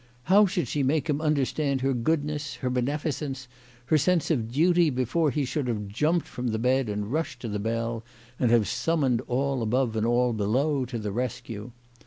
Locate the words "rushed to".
7.13-7.47